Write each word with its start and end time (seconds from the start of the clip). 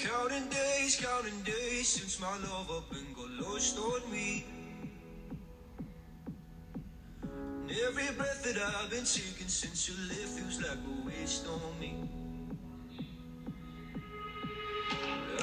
Counting 0.00 0.48
days, 0.48 0.96
counting 0.96 1.42
days 1.42 1.86
since 1.86 2.18
my 2.18 2.32
love 2.48 2.70
up 2.70 2.90
and 2.92 3.14
got 3.14 3.30
lost 3.46 3.78
on 3.78 4.10
me. 4.10 4.46
And 7.22 7.70
every 7.70 8.10
breath 8.16 8.42
that 8.42 8.56
I've 8.56 8.88
been 8.88 9.04
taking 9.04 9.48
since 9.48 9.88
you 9.88 9.94
left 10.08 10.30
feels 10.38 10.62
like 10.62 10.78
a 10.78 11.06
waste 11.06 11.46
on 11.46 11.78
me. 11.78 12.08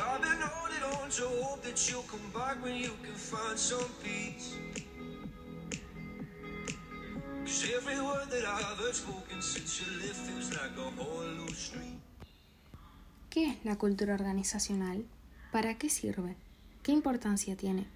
I've 0.01 0.21
been 0.21 0.41
holding 0.41 0.99
on 0.99 1.09
to 1.11 1.27
hope 1.43 1.61
that 1.61 1.89
you'll 1.89 2.01
come 2.03 2.31
back 2.33 2.63
when 2.63 2.75
you 2.75 2.91
can 3.03 3.13
find 3.13 3.57
some 3.57 3.85
peace. 4.03 4.55
Cause 7.45 7.71
every 7.75 8.01
word 8.01 8.31
that 8.31 8.45
I've 8.45 8.77
heard 8.79 8.95
spoken 8.95 9.41
since 9.43 9.79
you 9.79 10.07
left 10.07 10.15
feels 10.15 10.51
like 10.51 10.75
a 10.75 11.03
hollow 11.03 11.47
street. 11.53 11.98
¿Qué 13.39 13.45
es 13.45 13.63
la 13.63 13.77
cultura 13.77 14.15
organizacional? 14.15 15.05
¿Para 15.53 15.75
qué 15.75 15.89
sirve? 15.89 16.35
¿Qué 16.83 16.91
importancia 16.91 17.55
tiene? 17.55 17.87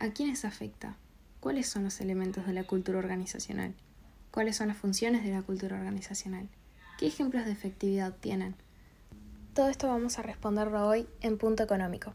¿A 0.00 0.08
quiénes 0.08 0.46
afecta? 0.46 0.96
¿Cuáles 1.40 1.66
son 1.66 1.84
los 1.84 2.00
elementos 2.00 2.46
de 2.46 2.54
la 2.54 2.64
cultura 2.64 2.98
organizacional? 2.98 3.74
¿Cuáles 4.30 4.56
son 4.56 4.68
las 4.68 4.78
funciones 4.78 5.24
de 5.24 5.32
la 5.32 5.42
cultura 5.42 5.76
organizacional? 5.76 6.48
¿Qué 6.98 7.06
ejemplos 7.06 7.44
de 7.44 7.52
efectividad 7.52 8.14
tienen? 8.14 8.54
Todo 9.52 9.68
esto 9.68 9.88
vamos 9.88 10.18
a 10.18 10.22
responderlo 10.22 10.88
hoy 10.88 11.06
en 11.20 11.36
Punto 11.36 11.62
Económico. 11.62 12.14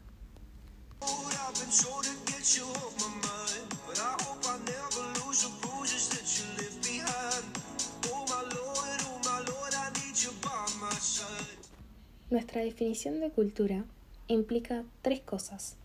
Nuestra 12.34 12.62
definición 12.62 13.20
de 13.20 13.30
cultura 13.30 13.84
implica 14.26 14.82
tres 15.02 15.20
cosas. 15.20 15.76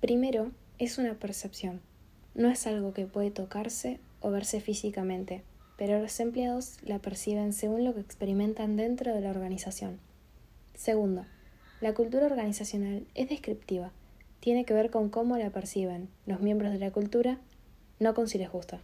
Primero, 0.00 0.50
es 0.80 0.98
una 0.98 1.14
percepción. 1.14 1.80
No 2.34 2.50
es 2.50 2.66
algo 2.66 2.92
que 2.92 3.06
puede 3.06 3.30
tocarse 3.30 4.00
o 4.18 4.32
verse 4.32 4.60
físicamente, 4.60 5.44
pero 5.78 6.00
los 6.00 6.18
empleados 6.18 6.78
la 6.82 6.98
perciben 6.98 7.52
según 7.52 7.84
lo 7.84 7.94
que 7.94 8.00
experimentan 8.00 8.76
dentro 8.76 9.14
de 9.14 9.20
la 9.20 9.30
organización. 9.30 10.00
Segundo, 10.74 11.24
la 11.80 11.94
cultura 11.94 12.26
organizacional 12.26 13.06
es 13.14 13.28
descriptiva. 13.28 13.92
Tiene 14.40 14.64
que 14.64 14.74
ver 14.74 14.90
con 14.90 15.08
cómo 15.08 15.38
la 15.38 15.50
perciben 15.50 16.08
los 16.26 16.40
miembros 16.40 16.72
de 16.72 16.80
la 16.80 16.90
cultura, 16.90 17.38
no 18.00 18.12
con 18.12 18.26
si 18.26 18.38
les 18.38 18.50
gusta. 18.50 18.80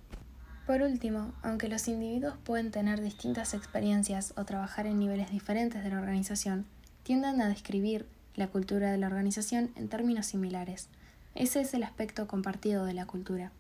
Por 0.69 0.83
último, 0.83 1.33
aunque 1.43 1.67
los 1.67 1.89
individuos 1.89 2.35
pueden 2.45 2.71
tener 2.71 3.01
distintas 3.01 3.55
experiencias 3.55 4.35
o 4.37 4.45
trabajar 4.45 4.87
en 4.87 5.01
niveles 5.01 5.33
diferentes 5.33 5.83
de 5.83 5.91
la 5.91 5.99
organización, 5.99 6.67
tienden 7.09 7.41
a 7.41 7.49
describir 7.49 8.05
la 8.35 8.49
cultura 8.49 8.93
de 8.93 8.99
la 8.99 9.07
organización 9.07 9.71
en 9.77 9.89
términos 9.89 10.27
similares. 10.27 10.91
Ese 11.35 11.63
es 11.63 11.73
el 11.73 11.83
aspecto 11.83 12.27
compartido 12.27 12.85
de 12.85 12.93
la 12.93 13.07
cultura. 13.07 13.51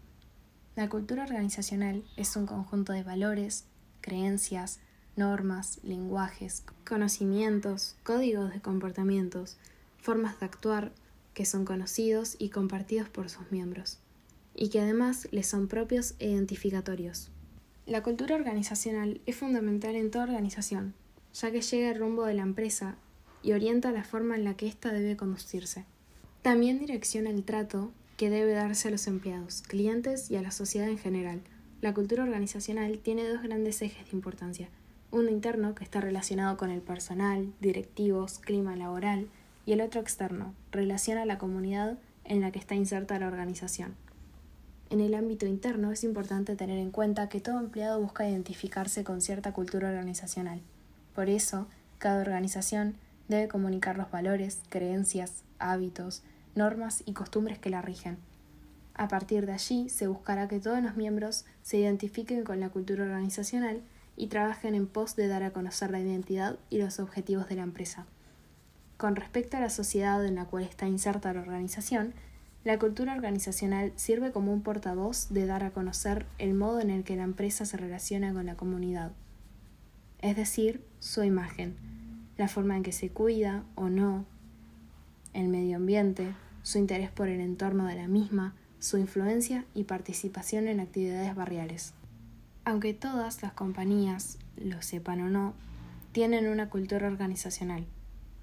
La 0.77 0.91
cultura 0.91 1.23
organizacional 1.23 2.05
es 2.19 2.37
un 2.37 2.45
conjunto 2.45 2.93
de 2.93 3.05
valores, 3.05 3.65
creencias, 4.03 4.81
normas, 5.17 5.81
lenguajes, 5.83 6.63
conocimientos, 6.87 7.97
códigos 8.03 8.53
de 8.53 8.61
comportamientos, 8.61 9.57
formas 9.97 10.39
de 10.41 10.45
actuar 10.45 10.93
que 11.33 11.47
son 11.47 11.65
conocidos 11.65 12.37
y 12.39 12.51
compartidos 12.51 13.09
por 13.09 13.31
sus 13.31 13.51
miembros, 13.51 13.99
y 14.55 14.69
que 14.69 14.83
además 14.83 15.27
les 15.31 15.47
son 15.47 15.69
propios 15.69 16.17
e 16.19 16.29
identificatorios. 16.29 17.31
La 17.87 18.03
cultura 18.03 18.35
organizacional 18.35 19.23
es 19.25 19.37
fundamental 19.37 19.95
en 19.95 20.11
toda 20.11 20.25
organización, 20.25 20.93
ya 21.33 21.51
que 21.51 21.63
llega 21.63 21.93
el 21.93 21.99
rumbo 21.99 22.27
de 22.27 22.35
la 22.35 22.43
empresa 22.43 22.99
y 23.43 23.53
orienta 23.53 23.93
la 23.93 24.05
forma 24.05 24.37
en 24.37 24.45
la 24.45 24.55
que 24.55 24.67
ésta 24.67 24.93
debe 24.93 25.17
conducirse. 25.17 25.85
También 26.43 26.79
direcciona 26.79 27.31
el 27.31 27.45
trato 27.45 27.93
que 28.17 28.31
debe 28.31 28.53
darse 28.53 28.89
a 28.89 28.91
los 28.91 29.07
empleados, 29.07 29.63
clientes 29.63 30.31
y 30.31 30.37
a 30.37 30.43
la 30.43 30.51
sociedad 30.51 30.89
en 30.89 30.99
general. 30.99 31.41
La 31.81 31.95
cultura 31.95 32.25
organizacional 32.25 32.99
tiene 32.99 33.29
dos 33.29 33.43
grandes 33.43 33.81
ejes 33.83 34.11
de 34.11 34.17
importancia. 34.17 34.69
Uno 35.11 35.31
interno, 35.31 35.75
que 35.75 35.85
está 35.85 36.01
relacionado 36.01 36.57
con 36.57 36.71
el 36.71 36.81
personal, 36.81 37.53
directivos, 37.61 38.41
clima 38.41 38.77
laboral, 38.77 39.29
y 39.65 39.73
el 39.73 39.81
otro 39.81 40.01
externo, 40.01 40.55
relaciona 40.73 41.23
a 41.23 41.27
la 41.27 41.39
comunidad 41.39 41.99
en 42.25 42.41
la 42.41 42.51
que 42.51 42.59
está 42.59 42.75
inserta 42.75 43.19
la 43.19 43.29
organización. 43.29 43.95
En 44.91 45.01
el 45.01 45.15
ámbito 45.15 45.47
interno 45.47 45.93
es 45.93 46.03
importante 46.03 46.57
tener 46.57 46.79
en 46.79 46.91
cuenta 46.91 47.29
que 47.29 47.41
todo 47.41 47.59
empleado 47.59 48.01
busca 48.01 48.29
identificarse 48.29 49.05
con 49.05 49.21
cierta 49.21 49.53
cultura 49.53 49.89
organizacional. 49.89 50.61
Por 51.15 51.29
eso, 51.29 51.67
cada 51.99 52.21
organización 52.21 52.95
debe 53.29 53.49
comunicar 53.49 53.97
los 53.97 54.11
valores, 54.11 54.63
creencias, 54.69 55.45
hábitos, 55.59 56.23
normas 56.55 57.03
y 57.07 57.13
costumbres 57.13 57.59
que 57.59 57.71
la 57.71 57.83
rigen. 57.83 58.19
A 58.95 59.09
partir 59.09 59.47
de 59.47 59.53
allí 59.53 59.89
se 59.89 60.09
buscará 60.09 60.49
que 60.49 60.59
todos 60.59 60.83
los 60.83 60.97
miembros 60.97 61.45
se 61.63 61.79
identifiquen 61.79 62.43
con 62.43 62.59
la 62.59 62.71
cultura 62.71 63.05
organizacional 63.05 63.81
y 64.17 64.27
trabajen 64.27 64.75
en 64.75 64.89
pos 64.89 65.15
de 65.15 65.29
dar 65.29 65.45
a 65.45 65.53
conocer 65.53 65.91
la 65.91 66.01
identidad 66.01 66.57
y 66.69 66.79
los 66.79 66.99
objetivos 66.99 67.49
de 67.49 67.55
la 67.55 67.63
empresa. 67.63 68.07
Con 68.97 69.15
respecto 69.15 69.57
a 69.57 69.61
la 69.61 69.71
sociedad 69.71 70.25
en 70.27 70.35
la 70.35 70.47
cual 70.47 70.65
está 70.65 70.89
inserta 70.89 71.33
la 71.33 71.41
organización, 71.41 72.13
la 72.65 72.79
cultura 72.81 73.15
organizacional 73.15 73.93
sirve 73.95 74.33
como 74.33 74.53
un 74.53 74.63
portavoz 74.63 75.29
de 75.31 75.47
dar 75.47 75.63
a 75.63 75.71
conocer 75.71 76.27
el 76.39 76.55
modo 76.55 76.81
en 76.81 76.91
el 76.91 77.05
que 77.05 77.15
la 77.15 77.23
empresa 77.23 77.65
se 77.65 77.77
relaciona 77.77 78.33
con 78.33 78.47
la 78.47 78.57
comunidad, 78.57 79.13
es 80.21 80.37
decir, 80.37 80.85
su 80.99 81.23
imagen, 81.23 81.77
la 82.39 82.49
forma 82.49 82.77
en 82.77 82.83
que 82.83 82.93
se 82.93 83.11
cuida 83.11 83.65
o 83.75 83.91
no, 83.91 84.25
el 85.35 85.49
medio 85.49 85.77
ambiente, 85.77 86.35
su 86.63 86.79
interés 86.79 87.11
por 87.11 87.29
el 87.29 87.41
entorno 87.41 87.87
de 87.87 87.97
la 87.97 88.09
misma, 88.09 88.55
su 88.79 88.97
influencia 88.97 89.65
y 89.75 89.85
participación 89.85 90.69
en 90.69 90.81
actividades 90.81 91.35
barriales. 91.35 91.95
Aunque 92.65 92.95
todas 92.95 93.43
las 93.43 93.53
compañías, 93.53 94.39
lo 94.57 94.81
sepan 94.83 95.21
o 95.21 95.29
no, 95.29 95.55
tienen 96.13 96.49
una 96.49 96.71
cultura 96.71 97.09
organizacional, 97.09 97.87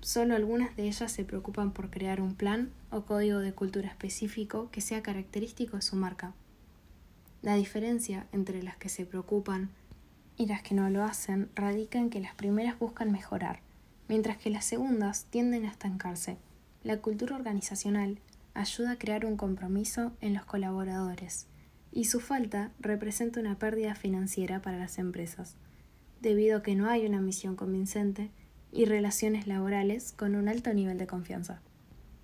solo 0.01 0.35
algunas 0.35 0.75
de 0.75 0.87
ellas 0.87 1.11
se 1.11 1.23
preocupan 1.23 1.71
por 1.71 1.89
crear 1.89 2.21
un 2.21 2.35
plan 2.35 2.71
o 2.91 3.01
código 3.01 3.39
de 3.39 3.53
cultura 3.53 3.87
específico 3.87 4.69
que 4.71 4.81
sea 4.81 5.01
característico 5.01 5.77
de 5.77 5.81
su 5.81 5.95
marca. 5.95 6.33
La 7.41 7.55
diferencia 7.55 8.27
entre 8.31 8.61
las 8.61 8.75
que 8.75 8.89
se 8.89 9.05
preocupan 9.05 9.69
y 10.37 10.47
las 10.47 10.61
que 10.61 10.75
no 10.75 10.89
lo 10.89 11.03
hacen 11.03 11.49
radica 11.55 11.97
en 11.97 12.09
que 12.09 12.19
las 12.19 12.35
primeras 12.35 12.77
buscan 12.77 13.11
mejorar, 13.11 13.61
mientras 14.07 14.37
que 14.37 14.49
las 14.49 14.65
segundas 14.65 15.25
tienden 15.29 15.65
a 15.65 15.71
estancarse. 15.71 16.37
La 16.83 16.97
cultura 16.97 17.35
organizacional 17.35 18.19
ayuda 18.53 18.91
a 18.91 18.97
crear 18.97 19.25
un 19.25 19.37
compromiso 19.37 20.13
en 20.21 20.33
los 20.33 20.45
colaboradores, 20.45 21.47
y 21.91 22.05
su 22.05 22.19
falta 22.19 22.71
representa 22.79 23.39
una 23.39 23.57
pérdida 23.57 23.95
financiera 23.95 24.61
para 24.61 24.77
las 24.77 24.99
empresas, 24.99 25.55
debido 26.21 26.57
a 26.57 26.63
que 26.63 26.75
no 26.75 26.89
hay 26.89 27.05
una 27.05 27.21
misión 27.21 27.55
convincente 27.55 28.31
y 28.71 28.85
relaciones 28.85 29.47
laborales 29.47 30.11
con 30.11 30.35
un 30.35 30.49
alto 30.49 30.73
nivel 30.73 30.97
de 30.97 31.07
confianza. 31.07 31.61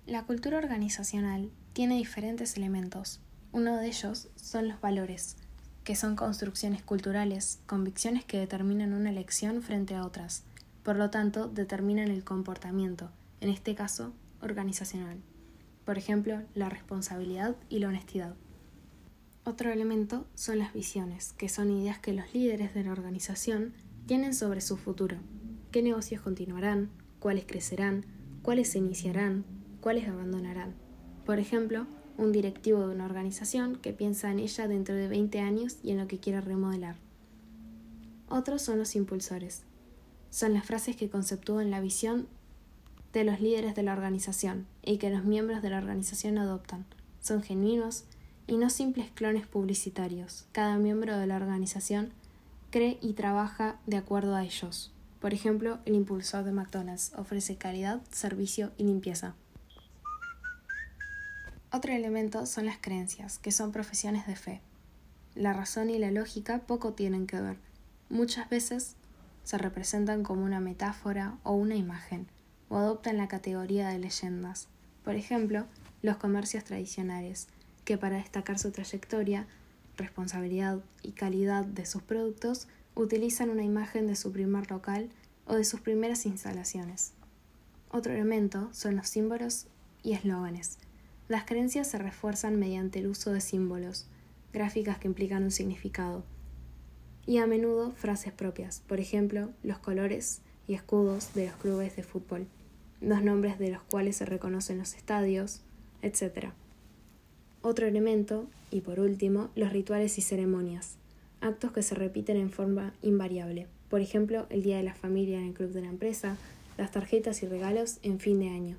La 0.06 0.24
cultura 0.24 0.58
organizacional 0.58 1.50
tiene 1.72 1.96
diferentes 1.96 2.56
elementos. 2.56 3.20
Uno 3.52 3.76
de 3.76 3.86
ellos 3.86 4.28
son 4.36 4.68
los 4.68 4.80
valores, 4.80 5.36
que 5.84 5.96
son 5.96 6.16
construcciones 6.16 6.82
culturales, 6.82 7.60
convicciones 7.66 8.24
que 8.24 8.38
determinan 8.38 8.92
una 8.92 9.10
elección 9.10 9.62
frente 9.62 9.94
a 9.94 10.04
otras, 10.04 10.44
por 10.82 10.96
lo 10.96 11.10
tanto 11.10 11.48
determinan 11.48 12.08
el 12.08 12.24
comportamiento, 12.24 13.10
en 13.40 13.48
este 13.48 13.74
caso 13.74 14.12
organizacional. 14.40 15.18
Por 15.84 15.98
ejemplo, 15.98 16.40
la 16.54 16.68
responsabilidad 16.68 17.56
y 17.68 17.78
la 17.78 17.88
honestidad. 17.88 18.34
Otro 19.44 19.70
elemento 19.70 20.26
son 20.34 20.58
las 20.58 20.72
visiones, 20.72 21.32
que 21.32 21.48
son 21.48 21.70
ideas 21.70 21.98
que 21.98 22.12
los 22.12 22.32
líderes 22.32 22.74
de 22.74 22.84
la 22.84 22.92
organización 22.92 23.72
tienen 24.06 24.34
sobre 24.34 24.60
su 24.60 24.76
futuro. 24.76 25.16
¿Qué 25.72 25.82
negocios 25.82 26.20
continuarán? 26.20 26.90
¿Cuáles 27.18 27.44
crecerán? 27.44 28.04
¿Cuáles 28.42 28.70
se 28.70 28.78
iniciarán? 28.78 29.44
¿Cuáles 29.80 30.08
abandonarán? 30.08 30.74
Por 31.24 31.38
ejemplo, 31.38 31.86
un 32.18 32.30
directivo 32.30 32.86
de 32.86 32.94
una 32.94 33.06
organización 33.06 33.76
que 33.76 33.92
piensa 33.92 34.30
en 34.30 34.38
ella 34.38 34.68
dentro 34.68 34.94
de 34.94 35.08
20 35.08 35.40
años 35.40 35.78
y 35.82 35.90
en 35.90 35.98
lo 35.98 36.06
que 36.06 36.18
quiere 36.18 36.40
remodelar. 36.40 36.96
Otros 38.28 38.62
son 38.62 38.78
los 38.78 38.94
impulsores. 38.94 39.64
Son 40.32 40.54
las 40.54 40.64
frases 40.64 40.96
que 40.96 41.10
conceptúan 41.10 41.70
la 41.70 41.80
visión 41.80 42.26
de 43.12 43.22
los 43.22 43.40
líderes 43.40 43.74
de 43.74 43.82
la 43.82 43.92
organización 43.92 44.66
y 44.82 44.96
que 44.96 45.10
los 45.10 45.24
miembros 45.24 45.60
de 45.60 45.68
la 45.68 45.76
organización 45.76 46.38
adoptan. 46.38 46.86
Son 47.20 47.42
genuinos, 47.42 48.06
y 48.46 48.56
no 48.56 48.70
simples 48.70 49.10
clones 49.10 49.46
publicitarios. 49.46 50.46
Cada 50.52 50.78
miembro 50.78 51.18
de 51.18 51.26
la 51.26 51.36
organización 51.36 52.14
cree 52.70 52.98
y 53.02 53.12
trabaja 53.12 53.78
de 53.86 53.98
acuerdo 53.98 54.34
a 54.34 54.42
ellos. 54.42 54.90
Por 55.20 55.34
ejemplo, 55.34 55.80
el 55.84 55.94
impulsor 55.94 56.44
de 56.44 56.52
McDonald's 56.52 57.12
ofrece 57.14 57.56
calidad, 57.56 58.00
servicio 58.10 58.72
y 58.78 58.84
limpieza. 58.84 59.34
Otro 61.70 61.92
elemento 61.92 62.46
son 62.46 62.64
las 62.64 62.78
creencias, 62.78 63.38
que 63.38 63.52
son 63.52 63.70
profesiones 63.70 64.26
de 64.26 64.36
fe. 64.36 64.60
La 65.34 65.52
razón 65.52 65.90
y 65.90 65.98
la 65.98 66.10
lógica 66.10 66.60
poco 66.60 66.94
tienen 66.94 67.26
que 67.26 67.38
ver. 67.38 67.58
Muchas 68.08 68.48
veces 68.48 68.96
se 69.44 69.58
representan 69.58 70.22
como 70.22 70.44
una 70.44 70.60
metáfora 70.60 71.38
o 71.42 71.52
una 71.52 71.74
imagen. 71.74 72.26
o 72.68 72.78
adoptan 72.78 73.18
la 73.18 73.28
categoría 73.28 73.88
de 73.88 73.98
leyendas. 73.98 74.66
Por 75.04 75.14
ejemplo, 75.14 75.66
los 76.00 76.16
comercios 76.16 76.64
tradicionales, 76.64 77.48
que 77.84 77.98
para 77.98 78.16
destacar 78.16 78.58
su 78.58 78.70
trayectoria, 78.70 79.46
responsabilidad 79.98 80.78
y 81.02 81.12
calidad 81.12 81.66
de 81.66 81.84
sus 81.84 82.00
productos, 82.00 82.68
utilizan 82.94 83.50
una 83.50 83.62
imagen 83.62 84.06
de 84.06 84.16
su 84.16 84.32
primer 84.32 84.70
local 84.70 85.10
o 85.46 85.54
de 85.54 85.64
sus 85.64 85.80
primeras 85.80 86.24
instalaciones. 86.24 87.12
Otro 87.90 88.14
elemento 88.14 88.70
son 88.72 88.96
los 88.96 89.08
símbolos 89.08 89.66
y 90.02 90.12
eslóganes. 90.12 90.78
Las 91.28 91.44
creencias 91.44 91.88
se 91.88 91.98
refuerzan 91.98 92.58
mediante 92.58 93.00
el 93.00 93.06
uso 93.06 93.32
de 93.32 93.40
símbolos, 93.40 94.06
gráficas 94.52 94.98
que 94.98 95.08
implican 95.08 95.42
un 95.42 95.50
significado, 95.50 96.24
y 97.26 97.38
a 97.38 97.46
menudo 97.46 97.92
frases 97.92 98.32
propias, 98.32 98.82
por 98.86 99.00
ejemplo, 99.00 99.50
los 99.62 99.78
colores 99.78 100.42
y 100.66 100.74
escudos 100.74 101.34
de 101.34 101.46
los 101.46 101.56
clubes 101.56 101.96
de 101.96 102.02
fútbol, 102.02 102.46
los 103.00 103.22
nombres 103.22 103.58
de 103.58 103.70
los 103.70 103.82
cuales 103.82 104.16
se 104.16 104.26
reconocen 104.26 104.78
los 104.78 104.94
estadios, 104.94 105.62
etc. 106.02 106.50
Otro 107.60 107.86
elemento, 107.86 108.46
y 108.70 108.80
por 108.80 109.00
último, 109.00 109.50
los 109.54 109.72
rituales 109.72 110.18
y 110.18 110.22
ceremonias, 110.22 110.96
actos 111.40 111.72
que 111.72 111.82
se 111.82 111.94
repiten 111.94 112.36
en 112.36 112.50
forma 112.50 112.94
invariable, 113.02 113.68
por 113.88 114.00
ejemplo, 114.00 114.46
el 114.48 114.62
Día 114.62 114.78
de 114.78 114.84
la 114.84 114.94
Familia 114.94 115.38
en 115.38 115.48
el 115.48 115.52
club 115.52 115.72
de 115.72 115.82
la 115.82 115.88
empresa, 115.88 116.38
las 116.78 116.90
tarjetas 116.90 117.42
y 117.42 117.46
regalos 117.46 117.98
en 118.02 118.20
fin 118.20 118.38
de 118.38 118.48
año. 118.48 118.78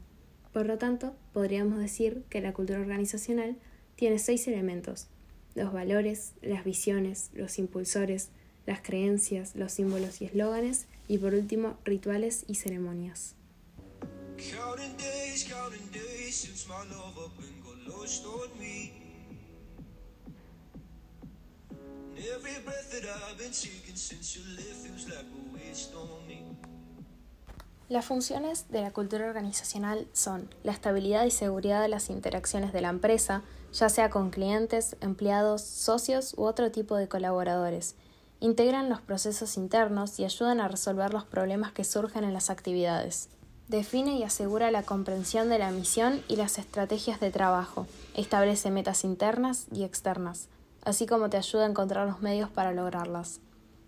Por 0.52 0.66
lo 0.66 0.78
tanto, 0.78 1.14
podríamos 1.34 1.78
decir 1.78 2.24
que 2.30 2.42
la 2.42 2.54
cultura 2.54 2.80
organizacional 2.80 3.56
tiene 3.96 4.18
seis 4.18 4.48
elementos, 4.48 5.08
los 5.56 5.74
valores, 5.74 6.34
las 6.42 6.64
visiones, 6.64 7.30
los 7.34 7.60
impulsores, 7.60 8.30
las 8.66 8.82
creencias, 8.82 9.56
los 9.56 9.72
símbolos 9.72 10.22
y 10.22 10.26
eslóganes, 10.26 10.88
y 11.08 11.18
por 11.18 11.34
último, 11.34 11.78
rituales 11.84 12.46
y 12.48 12.56
ceremonias. 12.56 13.36
Las 27.90 28.06
funciones 28.06 28.70
de 28.70 28.82
la 28.82 28.92
cultura 28.92 29.28
organizacional 29.28 30.08
son 30.14 30.50
la 30.64 30.72
estabilidad 30.72 31.26
y 31.26 31.32
seguridad 31.32 31.82
de 31.82 31.90
las 31.90 32.10
interacciones 32.10 32.72
de 32.72 32.82
la 32.82 32.90
empresa, 32.90 33.42
ya 33.74 33.90
sea 33.90 34.10
con 34.10 34.30
clientes, 34.30 34.96
empleados, 35.02 35.62
socios 35.62 36.34
u 36.38 36.44
otro 36.44 36.72
tipo 36.72 36.96
de 36.96 37.10
colaboradores. 37.10 37.96
Integran 38.40 38.90
los 38.90 39.02
procesos 39.02 39.58
internos 39.58 40.18
y 40.20 40.26
ayudan 40.26 40.62
a 40.62 40.70
resolver 40.70 41.14
los 41.14 41.26
problemas 41.26 41.74
que 41.74 41.84
surgen 41.84 42.24
en 42.24 42.34
las 42.34 42.50
actividades. 42.50 43.30
Define 43.68 44.18
y 44.18 44.24
asegura 44.24 44.72
la 44.72 44.84
comprensión 44.84 45.50
de 45.50 45.60
la 45.60 45.72
misión 45.72 46.22
y 46.28 46.38
las 46.38 46.60
estrategias 46.60 47.20
de 47.20 47.32
trabajo. 47.32 47.86
Establece 48.16 48.72
metas 48.72 49.04
internas 49.04 49.68
y 49.74 49.84
externas, 49.84 50.48
así 50.84 51.06
como 51.06 51.30
te 51.30 51.38
ayuda 51.38 51.66
a 51.66 51.70
encontrar 51.70 52.08
los 52.08 52.22
medios 52.22 52.50
para 52.50 52.72
lograrlas. 52.72 53.40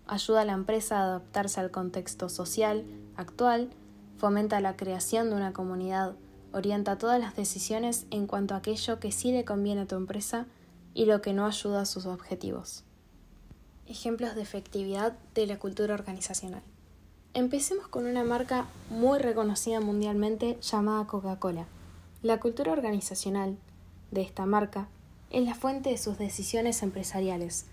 Ayuda 0.06 0.42
a 0.42 0.44
la 0.44 0.52
empresa 0.52 0.98
a 0.98 1.04
adaptarse 1.04 1.60
al 1.60 1.70
contexto 1.70 2.28
social 2.28 2.84
actual, 3.16 3.70
fomenta 4.16 4.60
la 4.60 4.76
creación 4.76 5.30
de 5.30 5.36
una 5.36 5.52
comunidad 5.52 6.14
orienta 6.52 6.96
todas 6.96 7.20
las 7.20 7.36
decisiones 7.36 8.06
en 8.10 8.26
cuanto 8.26 8.54
a 8.54 8.58
aquello 8.58 8.98
que 8.98 9.12
sí 9.12 9.32
le 9.32 9.44
conviene 9.44 9.82
a 9.82 9.86
tu 9.86 9.96
empresa 9.96 10.46
y 10.94 11.04
lo 11.04 11.20
que 11.20 11.34
no 11.34 11.44
ayuda 11.44 11.82
a 11.82 11.86
sus 11.86 12.06
objetivos. 12.06 12.84
Ejemplos 13.86 14.34
de 14.34 14.42
efectividad 14.42 15.12
de 15.34 15.46
la 15.46 15.58
cultura 15.58 15.94
organizacional. 15.94 16.62
Empecemos 17.34 17.86
con 17.88 18.06
una 18.06 18.24
marca 18.24 18.66
muy 18.88 19.18
reconocida 19.18 19.80
mundialmente 19.80 20.58
llamada 20.62 21.06
Coca-Cola. 21.06 21.66
La 22.22 22.40
cultura 22.40 22.72
organizacional 22.72 23.58
de 24.10 24.22
esta 24.22 24.46
marca 24.46 24.88
es 25.30 25.44
la 25.44 25.54
fuente 25.54 25.90
de 25.90 25.98
sus 25.98 26.16
decisiones 26.16 26.82
empresariales 26.82 27.66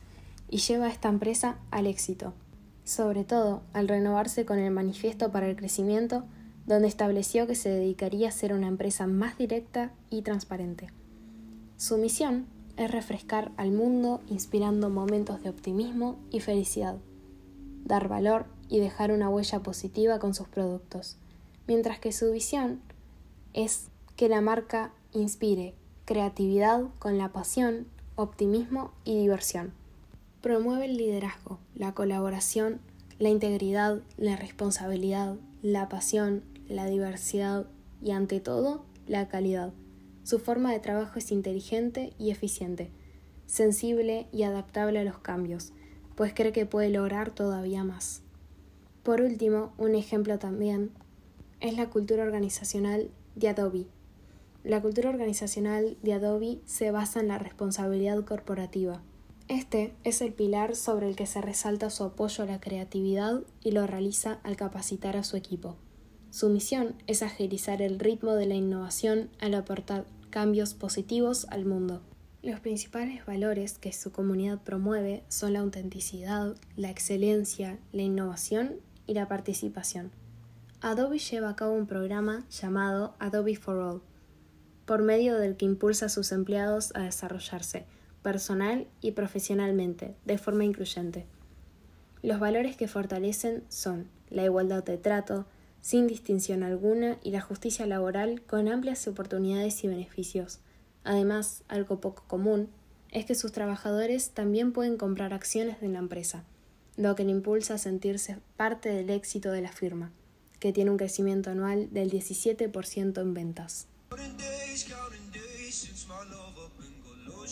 y 0.49 0.57
lleva 0.57 0.87
a 0.87 0.89
esta 0.89 1.07
empresa 1.07 1.55
al 1.71 1.87
éxito, 1.87 2.33
sobre 2.83 3.23
todo 3.23 3.61
al 3.73 3.87
renovarse 3.87 4.45
con 4.45 4.59
el 4.59 4.71
Manifiesto 4.71 5.31
para 5.31 5.47
el 5.47 5.55
Crecimiento 5.55 6.25
donde 6.65 6.87
estableció 6.87 7.47
que 7.47 7.55
se 7.55 7.69
dedicaría 7.69 8.29
a 8.29 8.31
ser 8.31 8.53
una 8.53 8.67
empresa 8.67 9.07
más 9.07 9.37
directa 9.37 9.91
y 10.09 10.21
transparente. 10.21 10.89
Su 11.77 11.97
misión 11.97 12.47
es 12.77 12.89
refrescar 12.89 13.51
al 13.57 13.71
mundo 13.71 14.21
inspirando 14.27 14.89
momentos 14.89 15.43
de 15.43 15.49
optimismo 15.49 16.17
y 16.31 16.39
felicidad, 16.39 16.97
dar 17.83 18.07
valor 18.07 18.45
y 18.69 18.79
dejar 18.79 19.11
una 19.11 19.29
huella 19.29 19.59
positiva 19.59 20.19
con 20.19 20.33
sus 20.33 20.47
productos, 20.47 21.17
mientras 21.67 21.99
que 21.99 22.11
su 22.11 22.31
visión 22.31 22.81
es 23.53 23.87
que 24.15 24.29
la 24.29 24.41
marca 24.41 24.91
inspire 25.11 25.75
creatividad 26.05 26.85
con 26.99 27.17
la 27.17 27.29
pasión, 27.29 27.87
optimismo 28.15 28.91
y 29.03 29.19
diversión. 29.19 29.73
Promueve 30.43 30.87
el 30.87 30.97
liderazgo, 30.97 31.57
la 31.73 31.93
colaboración, 31.93 32.81
la 33.17 33.29
integridad, 33.29 34.01
la 34.17 34.35
responsabilidad, 34.35 35.37
la 35.61 35.87
pasión, 35.87 36.43
la 36.67 36.85
diversidad 36.85 37.65
y 38.01 38.11
ante 38.11 38.41
todo 38.41 38.83
la 39.07 39.29
calidad. 39.29 39.71
Su 40.23 40.39
forma 40.39 40.73
de 40.73 40.81
trabajo 40.81 41.17
es 41.17 41.31
inteligente 41.31 42.11
y 42.19 42.29
eficiente, 42.29 42.91
sensible 43.45 44.27
y 44.33 44.43
adaptable 44.43 44.99
a 44.99 45.05
los 45.05 45.17
cambios, 45.17 45.71
pues 46.15 46.33
cree 46.33 46.51
que 46.51 46.65
puede 46.65 46.89
lograr 46.89 47.31
todavía 47.31 47.85
más. 47.85 48.21
Por 49.03 49.21
último, 49.21 49.71
un 49.77 49.95
ejemplo 49.95 50.39
también 50.39 50.91
es 51.61 51.77
la 51.77 51.89
cultura 51.89 52.23
organizacional 52.23 53.11
de 53.37 53.47
Adobe. 53.47 53.85
La 54.65 54.81
cultura 54.81 55.09
organizacional 55.09 55.95
de 56.03 56.11
Adobe 56.11 56.59
se 56.65 56.91
basa 56.91 57.21
en 57.21 57.29
la 57.29 57.37
responsabilidad 57.37 58.21
corporativa. 58.25 59.01
Este 59.49 59.93
es 60.05 60.21
el 60.21 60.33
pilar 60.33 60.75
sobre 60.75 61.09
el 61.09 61.17
que 61.17 61.25
se 61.25 61.41
resalta 61.41 61.89
su 61.89 62.05
apoyo 62.05 62.43
a 62.43 62.47
la 62.47 62.61
creatividad 62.61 63.41
y 63.61 63.71
lo 63.71 63.85
realiza 63.85 64.39
al 64.43 64.55
capacitar 64.55 65.17
a 65.17 65.23
su 65.23 65.35
equipo. 65.35 65.75
Su 66.31 66.49
misión 66.49 66.95
es 67.07 67.21
agilizar 67.21 67.81
el 67.81 67.99
ritmo 67.99 68.35
de 68.35 68.45
la 68.45 68.55
innovación 68.55 69.29
al 69.41 69.53
aportar 69.53 70.05
cambios 70.29 70.73
positivos 70.73 71.45
al 71.49 71.65
mundo. 71.65 72.01
Los 72.41 72.61
principales 72.61 73.25
valores 73.25 73.77
que 73.77 73.91
su 73.91 74.11
comunidad 74.11 74.61
promueve 74.63 75.23
son 75.27 75.53
la 75.53 75.59
autenticidad, 75.59 76.55
la 76.77 76.89
excelencia, 76.89 77.79
la 77.91 78.01
innovación 78.01 78.77
y 79.07 79.13
la 79.13 79.27
participación. 79.27 80.11
Adobe 80.79 81.19
lleva 81.19 81.49
a 81.49 81.55
cabo 81.55 81.73
un 81.73 81.85
programa 81.85 82.45
llamado 82.49 83.13
Adobe 83.19 83.55
for 83.55 83.77
All, 83.77 84.01
por 84.85 85.03
medio 85.03 85.37
del 85.37 85.57
que 85.57 85.65
impulsa 85.65 86.05
a 86.05 86.09
sus 86.09 86.31
empleados 86.31 86.93
a 86.95 87.01
desarrollarse 87.01 87.85
personal 88.23 88.87
y 89.01 89.11
profesionalmente 89.11 90.15
de 90.25 90.37
forma 90.37 90.65
incluyente. 90.65 91.25
Los 92.23 92.39
valores 92.39 92.75
que 92.77 92.87
fortalecen 92.87 93.63
son 93.69 94.07
la 94.29 94.45
igualdad 94.45 94.83
de 94.83 94.97
trato, 94.97 95.45
sin 95.81 96.07
distinción 96.07 96.63
alguna 96.63 97.17
y 97.21 97.31
la 97.31 97.41
justicia 97.41 97.85
laboral 97.85 98.41
con 98.41 98.69
amplias 98.69 99.07
oportunidades 99.07 99.83
y 99.83 99.87
beneficios. 99.87 100.59
Además, 101.03 101.63
algo 101.67 101.99
poco 101.99 102.23
común 102.27 102.69
es 103.11 103.25
que 103.25 103.35
sus 103.35 103.51
trabajadores 103.51 104.31
también 104.31 104.71
pueden 104.71 104.97
comprar 104.97 105.33
acciones 105.33 105.81
de 105.81 105.89
la 105.89 105.99
empresa, 105.99 106.45
lo 106.95 107.15
que 107.15 107.25
le 107.25 107.31
impulsa 107.31 107.75
a 107.75 107.77
sentirse 107.77 108.37
parte 108.55 108.89
del 108.89 109.09
éxito 109.09 109.51
de 109.51 109.61
la 109.61 109.71
firma, 109.71 110.11
que 110.59 110.71
tiene 110.71 110.91
un 110.91 110.97
crecimiento 110.97 111.49
anual 111.49 111.89
del 111.91 112.09
17% 112.09 113.21
en 113.21 113.33
ventas. 113.33 113.87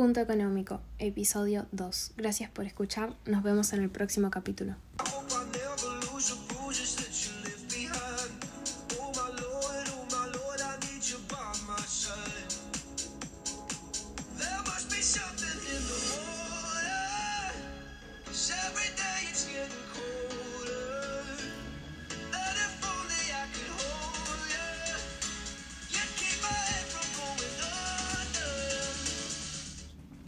Punto 0.00 0.18
Económico, 0.18 0.80
episodio 0.98 1.66
2. 1.72 2.12
Gracias 2.16 2.48
por 2.48 2.64
escuchar, 2.64 3.12
nos 3.26 3.42
vemos 3.42 3.74
en 3.74 3.82
el 3.82 3.90
próximo 3.90 4.30
capítulo. 4.30 4.76